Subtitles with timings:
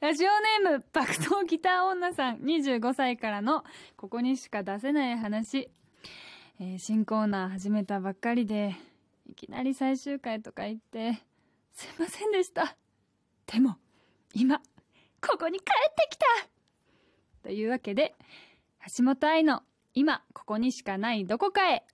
[0.00, 0.28] ラジオ
[0.62, 3.64] ネーム、爆走ギター女さん、25歳からの、
[3.96, 5.68] ここにしか出せない話。
[6.60, 8.76] えー新コーナー始めたばっかりで、
[9.26, 11.20] いきなり最終回とか言って、
[11.72, 12.76] すいませんでした。
[13.46, 13.76] でも、
[14.34, 14.60] 今、
[15.20, 16.26] ここに帰ってきた
[17.42, 18.14] というわけで、
[18.96, 21.84] 橋本愛の、今、ここにしかないどこかへ。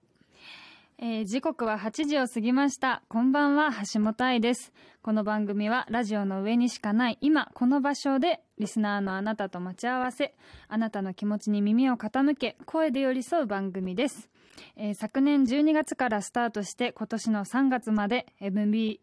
[0.99, 3.03] えー時刻は8時を過ぎました。
[3.09, 4.73] こんばんは、橋本愛です。
[5.03, 10.35] この番組はラジオの上にしかない今、この場所で、リスナーのあなたと待ち合わせ、
[10.69, 14.31] あなたの気持ちに耳を傾け、声で寄り添う番組です。
[14.77, 19.01] えー昨年12月からスタートして今年の3月まで MB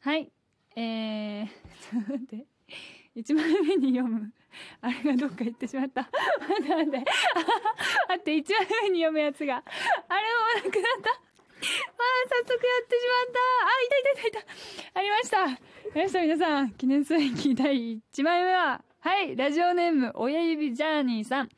[0.00, 0.30] はい。
[0.76, 2.46] えー、ちょっと待って。
[3.14, 4.30] 一枚目に読む。
[4.82, 6.02] あれがどっか行ってしまった。
[6.02, 6.98] 待って待って。
[6.98, 9.54] 待って、一枚目に読むやつが。
[9.54, 9.64] あれ
[10.60, 11.10] もなくなった。
[11.12, 11.24] あー、
[11.56, 13.40] 早速やってしまった。
[13.64, 14.42] あ、いたいたいたい
[14.92, 14.98] た。
[14.98, 15.44] ありました。
[15.44, 15.46] あ
[15.94, 16.70] りました、皆さん。
[16.72, 21.48] 記念すべき第1枚目は、はい、ラジオネーム、親指ジャーニーさん。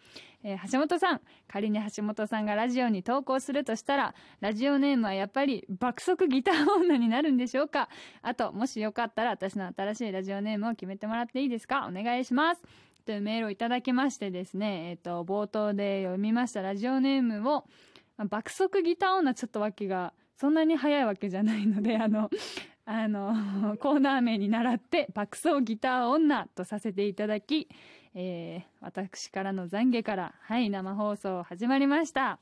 [0.45, 7.89] えー橋本さん、仮に橋本さんがラジオに投稿するとしたら、ラジオネームはやっぱり爆速ギター女になるんでしょうか？
[8.23, 11.89] あと、もしよかったら私の新しいラジオネームを決めてもらっていいですか？
[11.89, 12.63] お願いします。
[13.07, 17.65] というメールをいただきましてですね、えっ、と、冒頭で読みましたラジオネームを、
[18.29, 22.31] 爆速ギター女ちょっとわけが、そんなに早いわけじゃないので、あの、
[22.91, 23.35] あの、
[23.77, 27.69] コーナー名に倣って、爆走ギター女とさせていただき、
[28.15, 32.39] えー私からの懺悔から、はい、生放送始まりました。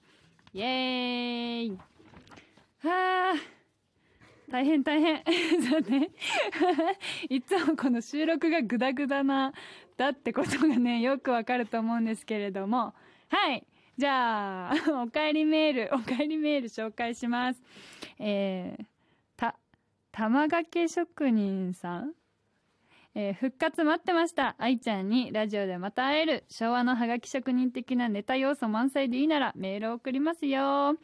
[0.55, 1.79] イエーイ
[2.79, 3.35] はあ、
[4.49, 5.25] 大変大変。
[5.69, 6.11] そうね。
[7.29, 9.53] いつもこの収録がグダグダな、
[9.97, 12.95] だってことがね、よくわかると思うんですけれども。
[13.29, 13.67] はい。
[13.99, 17.61] じゃあ、お帰りメール、お帰りメール紹介します。
[18.21, 18.96] えー、
[20.17, 22.13] 玉掛け職人さん
[23.15, 24.57] えー復活待ってました。
[24.59, 30.97] 愛ちゃんにラジオでまた会える昭和のハガキ職人的なネタ要素満載でいいならメールを送りますよ。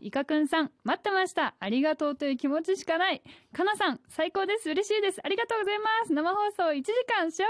[0.00, 1.54] イカくんさん、待ってました。
[1.60, 3.22] ありがとうという気持ちしかない。
[3.52, 4.68] かなさん、最高です。
[4.68, 5.20] 嬉しいです。
[5.22, 6.12] ありがとうございます。
[6.12, 7.44] 生放送1時間幸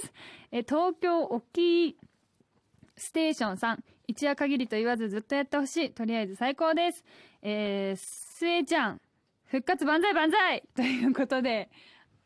[0.00, 0.12] せです。
[0.52, 1.96] え東京大きい
[2.96, 5.90] ステーションさん、一夜限りと言わずずっとやってほしい。
[5.92, 7.04] とりあえず最高です。
[7.40, 9.00] えー、スエちゃん、
[9.48, 11.70] 復活万歳万歳ということで、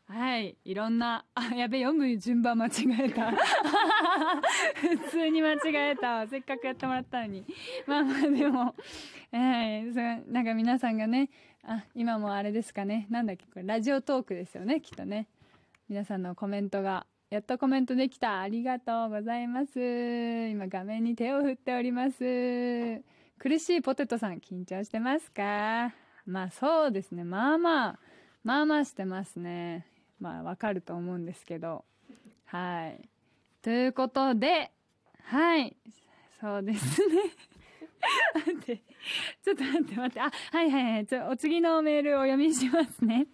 [0.09, 0.57] はい。
[0.65, 3.31] いろんな、あ、やべ、読む順番間違えた。
[3.31, 6.27] 普通に間違えた。
[6.27, 7.45] せっかくやってもらったのに。
[7.87, 8.75] まあまあでも、
[9.31, 9.95] はい。
[9.95, 10.01] そ
[10.31, 11.31] なんか皆さんがね、
[11.63, 13.07] あ、今もあれですかね。
[13.09, 15.29] なんだっけ、これ、ラジオトークですよね、きっとね。
[15.89, 18.41] 皆さんのコメントが、やっとコメントできた。
[18.41, 19.79] ありがとうございます。
[20.49, 23.01] 今画面に手を振っております。
[23.39, 26.02] 苦しいポテトさん、緊張してますか？
[26.27, 27.25] まあそうですね。
[27.25, 27.99] まあまあ、
[28.45, 29.87] まあまあしてますね。
[30.21, 31.85] まあわかると思うんですけど。
[32.45, 33.09] はい。
[33.63, 34.71] ということで、
[35.25, 35.77] はい。
[36.41, 37.17] そうですね。
[38.35, 38.83] 待って。
[39.45, 40.21] ちょっと待って待って。
[40.21, 41.07] あ、はいはいはい。
[41.07, 43.27] ちょ、お次のメールをお読みしますね。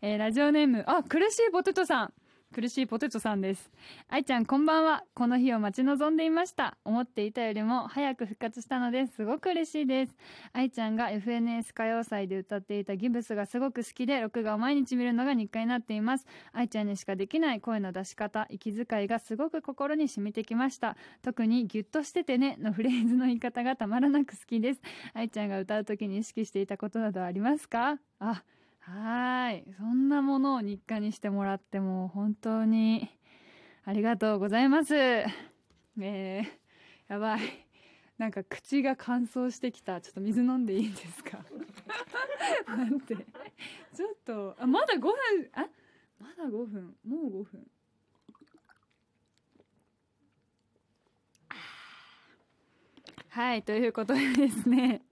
[0.00, 2.12] えーラジオネーム、あ、苦しいポテトさん。
[2.52, 3.70] 苦しいポテトさんです。
[4.08, 5.04] 愛ちゃんこんばんは。
[5.14, 6.76] この日を待ち望んでいました。
[6.84, 10.14] 思っていたよりも早く復活したのですごく嬉しいです。
[10.52, 16.26] 愛ちゃんが FNS 歌謡祭で歌っていたギブスがすごく好きで、録画を毎日見るのが日課になっています。
[16.52, 20.98] 愛ちゃんにしかできない声の出し方、息遣いがすごく心に染みてきました。
[21.22, 24.82] 特にギュッとしててねのフレーズの言い方がたまらなく好きです。
[25.14, 27.98] 愛ちゃんが歌う時に意識していたことなどありますか？
[28.18, 28.42] あ、
[28.84, 29.64] はい。
[29.78, 33.08] そんなものを日課にしてもらっても本当に
[33.84, 34.94] ありがとうございます。
[34.96, 36.44] えー、
[37.08, 37.40] やばい。
[38.18, 40.00] なんか口が乾燥してきた。
[40.00, 41.44] ちょっと水飲んでいいですか？
[42.68, 43.14] なんて。
[43.94, 45.12] ちょっと、あ、まだ5分、
[45.54, 45.68] あ、
[46.18, 46.96] まだ5分。
[47.06, 47.66] もう5分。
[53.28, 55.02] はい、ということでですね。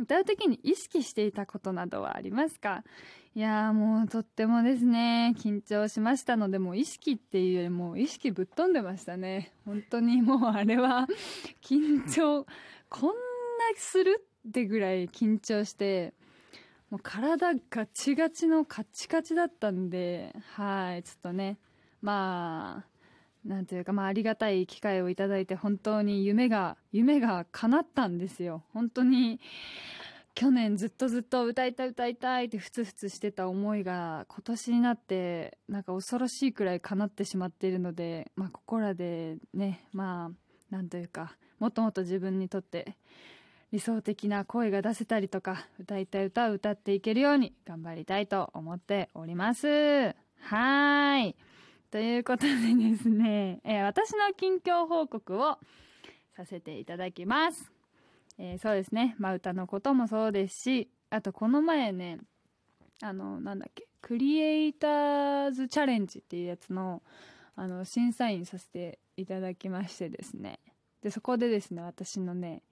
[0.00, 2.82] 歌う時に意識していたことなどはありますか？
[3.34, 9.52] いやもうとってもですね、緊張しましたので、もう意識っていうよりも意識ぶっ飛んでましたね。
[9.64, 11.06] 本当にもうあれは
[11.62, 12.46] 緊張、
[12.88, 13.14] こんな
[13.76, 16.12] するってぐらい緊張して、
[16.90, 21.58] もう体ガチガチのカチカチだったんで、はい、ちょっとね、
[22.02, 22.89] まあ、
[23.44, 28.64] なんていうか、まあ、ありがたい機会をいただいて、本当に夢が、夢が叶ったんですよ。
[28.72, 29.40] 本当に、
[30.34, 42.96] 去年ずっとずっと歌いたい歌いたいってふつふつしてた思いが、今年になって、なんか恐ろしいくらい叶ってしまっているので、まあ、ここらでね、まあ、なんというか、もっともっと自分にとって、
[43.72, 49.66] 理想的な声が出せたりとか、歌いたい歌を歌っていけるように頑張りたいと思っております。
[49.66, 51.36] はーい。
[51.90, 55.58] ということでですね、 えー、私の近況報告を
[56.36, 57.72] させていただきます。
[58.38, 62.20] えー、そうですね、まあ、歌のこともそうですし、あとこの前ね、
[63.02, 67.02] あの、なんだっけ、クリエイターズチャレンジっていうやつの、
[67.56, 70.60] あの、審査員させていただきましてですね。
[71.02, 72.62] で、そこでですね、私のね、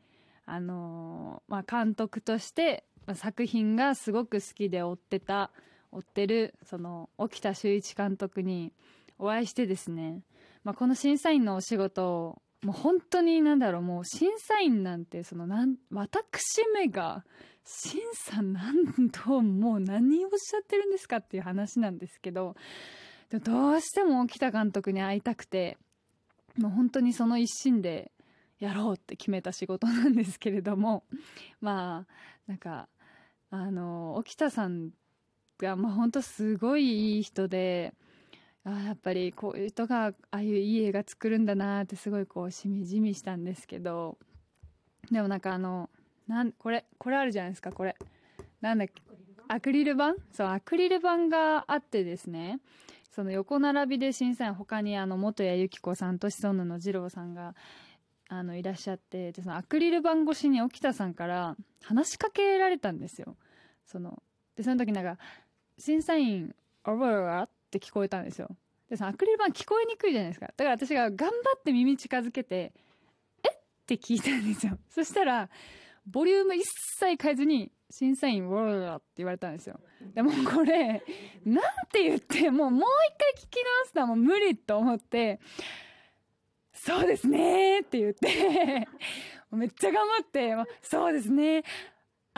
[0.47, 5.50] あのー、まあ、監督として、まあ、作品がすごく好きで追ってた、
[5.91, 8.73] 追ってる、その、沖田修一監督に、
[9.19, 10.23] お会いしてですね、
[10.65, 17.25] まあ、この審査員のお仕事をもう本当になんだろうもう審査員なんてそのなん私めが
[17.65, 22.56] 審査なんともう何をおっしゃってるんですかっていう話なんですけど
[23.31, 25.76] どうしても北監督に会いたくて
[26.56, 28.11] もう本当にその一心で
[28.59, 31.05] やろうって決めた仕事なんですけれども
[31.61, 32.12] まあ
[32.49, 32.88] なんか
[33.50, 34.91] あの沖田さん
[35.59, 37.94] がまあ本当すごいいい人で
[38.64, 44.19] あやっぱりこういう人がああいういい映画作るんだなってすごいこうしみじみしたんですけど
[45.10, 45.88] でもなんかあの
[46.26, 47.96] なんこれこれあるじゃないですかこれ。
[48.60, 49.02] なんだっけ
[49.49, 52.60] アクリル板そうアクリル板があってですね
[53.10, 57.54] その横並びで審査員他にあの元谷由紀子さんと子孫の二郎さんが
[58.28, 63.37] あのいらっしゃってでそのアクリル板越しに沖田さんから話しかけられたんですよ。
[63.87, 64.22] その
[64.54, 65.19] でその時なんか
[65.78, 66.54] 審査員
[66.84, 68.49] 「オーバーって聞こえたんですよ。
[68.88, 70.47] で、そのアクリル板聞こえにくいじゃないですか。
[70.47, 72.73] だから私が頑張って耳近づけて、
[73.43, 73.59] えっ？
[73.87, 74.79] て聞いたんですよ。
[74.88, 75.49] そしたら、
[76.06, 76.65] ボリューム一
[76.99, 79.79] 切変えずに、審査員、ウォーって言われたんですよ。
[80.15, 81.03] でもこれ、
[81.44, 85.41] なんて言って、もうもう一回聞き直すのはもう無理と思って、
[86.73, 88.87] そうですねって言って
[89.50, 91.64] めっちゃ頑張って、そうですね。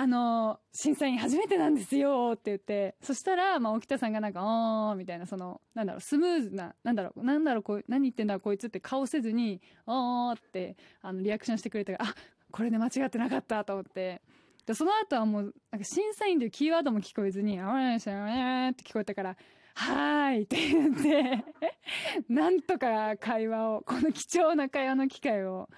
[0.01, 12.15] あの、審査員初めてなんですよって言って、そしたら、まあ、沖田さんがなんか、あーみたいな、その、なんだろう、スムーズな、なんだろう、なんだろう、こ、何言ってんだこいつって顔せずに、あーって、あの、リアクションしてくれたから、あ、
[12.51, 14.23] これで間違ってなかったと思って、
[14.65, 19.37] で、その後はもう、なんか審査員というキーワードも聞こえずに、あーしゃって聞こえたから、
[19.75, 21.45] はーいって言って
[22.33, 25.69] なんとか会話を、この貴重な会話の機会を、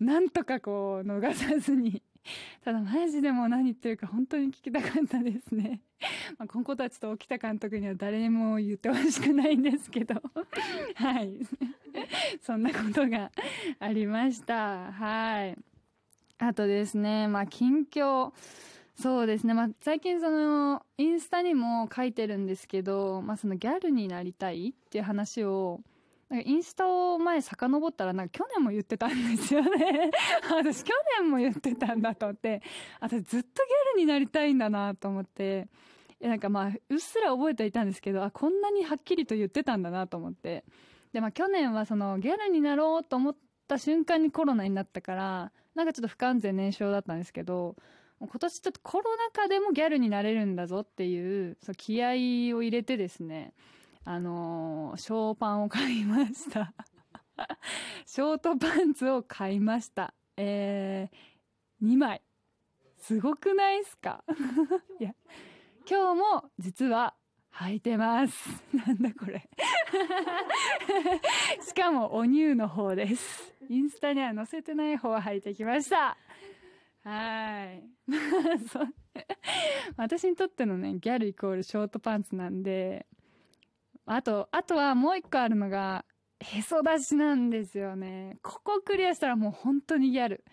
[0.00, 2.02] なんとかこう、逃さずに
[2.64, 5.80] ただマジでも何言ってるか本当に聞きたかったですね。
[6.38, 10.14] まあ、このことはちと沖田監督には誰にも言ってほしくないんですけど。
[10.94, 11.34] はい。
[12.42, 13.30] そんなことが
[13.78, 14.92] ありました。
[14.92, 15.58] はい。
[16.38, 18.32] あとですね、まあ、近況。
[18.94, 19.54] そうですね。
[19.54, 25.80] まあ、最近その、インスタにも書いてるんですけど、まあ、そのギャルになりたいっていう話を、
[26.28, 30.10] なんかインスタを前遡ったらなんか去年も言ってたんですよね。
[30.50, 32.62] 私去年も言ってたんだと思って。
[33.00, 35.68] 私ずっとギャルになりたいんだなと思って。
[36.20, 40.64] なんかまあうっすら覚えていたんですけどあこんなにはっきりと言ってたんだなと思って。
[41.12, 47.76] でまあ去年はそのギャルになろうと思った瞬間にコロナになったからなんかちょっと不完全燃焼だったんですけど
[48.20, 53.54] 今年ちょっとコロナ禍でもギャルになれるんだぞっていうそう気合を入れてですね
[54.10, 56.72] あのー、ショーパンを買いました
[58.06, 60.14] ショートパンツを買いました。
[60.38, 62.22] えー、2枚。
[62.96, 64.24] すごくないっすか？
[64.98, 65.14] いや、
[65.86, 67.14] 今日も実は
[67.52, 68.48] 履いてます。
[68.74, 69.46] なんだこれ
[71.60, 73.54] しかもお乳の方です。
[73.68, 76.16] インスタには載せてない方を履いてきました。
[77.04, 77.84] はい。
[79.98, 83.06] 私にとってのね、ギャルイコールショートパンツなんで、
[84.10, 86.04] あと、あとはもう一個あるのが、
[86.40, 88.38] へそ出しなんですよね。
[88.42, 90.44] ここクリアしたらもう本当にギャル。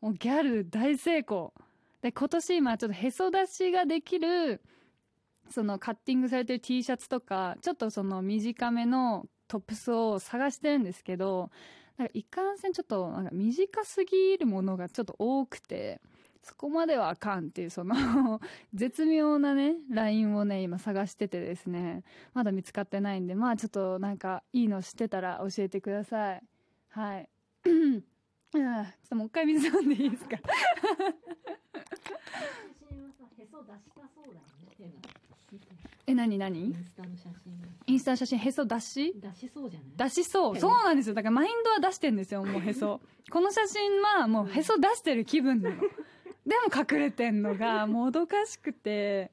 [0.00, 1.52] もうギャル大成功。
[2.00, 4.62] で、今年今ちょっとへそ出しができる、
[5.50, 11.50] そのカッティングされてる T シャツとか、ちょっとその短めのトップスを探してるんですけど、
[11.98, 16.00] なんかいかんせんちょっとなんか短すぎるものがちょっと多くて、
[16.44, 17.94] そこまではあかんっていうその
[18.74, 22.04] 絶妙なねラインをね今探しててですね。
[22.34, 26.42] まだ見つかってないんでまあちょっとなんかいいの知ってたら教えてください。
[26.90, 27.28] はい。
[27.64, 30.36] ちょっともう一回水飲んでいいですか？
[36.06, 37.54] え何何インスタの写真
[37.86, 38.38] インスタの写真？
[38.38, 40.10] へそ出し出しそうじゃない？
[40.10, 40.58] 出しそう。
[40.58, 41.14] そうなんですよ。
[41.14, 43.00] だからマインドは出してんですよもうへそ。
[43.30, 45.76] この写真はもうへそ出してる気分なの
[46.46, 49.30] でも隠れてんのが もどかしくて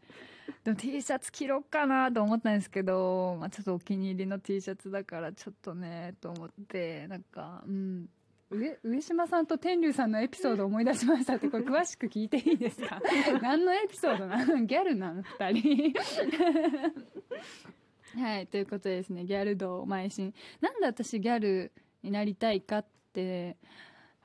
[0.63, 8.09] でも T シャツ着ろっかなと思ったんですけど、まあ、ちょっとお気に入りの T シャツだからちょっとねと思ってなんかうん。
[8.53, 13.01] 上上島さんと天竜さんのエピソードを思い出しましたって これ詳しく聞いていいですか？
[13.41, 14.61] 何のエピソードなの？
[14.65, 15.99] ギャルなの？2人。
[18.19, 20.33] はいということでですねギャル道邁進。
[20.59, 21.71] なんで私ギャル
[22.03, 23.55] になりたいかって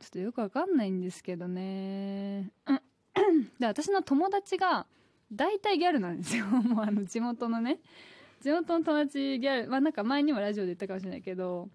[0.00, 2.50] ちょっとよくわかんないんですけどね。
[3.58, 4.86] で私の友達が
[5.32, 6.46] 大体ギャルなんですよ。
[6.48, 7.78] もうあの地元のね。
[8.40, 9.68] 地元の友達ギャル。
[9.68, 11.70] まあなんか前にもラジオで言ったかもしれないけど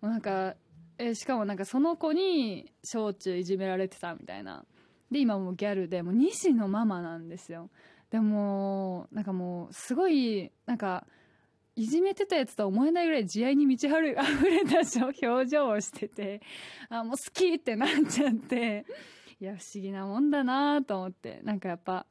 [0.00, 0.56] もうなんか
[0.98, 4.64] えしかもなんかその子に小中いじめられてたみたいな。
[5.10, 7.70] で今もギャルでもう西のママなんですよ。
[8.10, 11.06] でもなんかもうすごいなんか
[11.80, 14.80] いじめてたやつとは思えないぐらい慈愛に満ちあふれた
[15.26, 16.42] 表情をしてて
[16.90, 18.84] あもう好きってなっちゃって
[19.40, 22.04] いや不思議なもんだなと思ってなんかやっぱ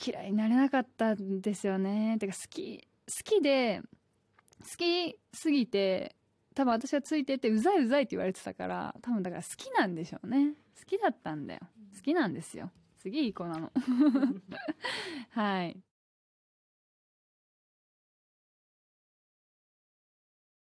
[0.00, 2.18] 嫌いになれなかったんですよね。
[2.20, 3.82] てか好き好きで
[4.60, 6.14] 好きすぎて
[6.54, 10.52] 多分私はついててうざいうざいって言われてたから多分だから好きなんでしょうね。
[10.78, 11.60] 好きだったんだよ。
[11.96, 12.70] 好きなんですよ。
[13.02, 13.72] すげえいい子なの。
[15.30, 15.76] はい。